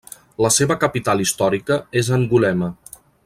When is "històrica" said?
1.25-1.79